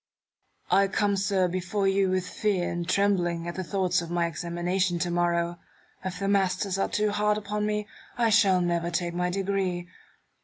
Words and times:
I 0.71 0.87
come, 0.87 1.15
sir, 1.15 1.47
before 1.47 1.87
you 1.87 2.09
with 2.09 2.27
fear 2.27 2.71
and 2.71 2.89
trembling, 2.89 3.47
at 3.47 3.53
the 3.53 3.63
thoughts 3.63 4.01
of 4.01 4.09
my 4.09 4.25
examination 4.25 4.97
to 4.97 5.11
morrow. 5.11 5.59
If 6.03 6.17
the 6.17 6.27
masters 6.27 6.79
are 6.79 6.89
too 6.89 7.11
hard 7.11 7.37
upon 7.37 7.67
me, 7.67 7.87
I 8.17 8.31
shall 8.31 8.61
never 8.61 8.89
take 8.89 9.13
my 9.13 9.29
degree. 9.29 9.87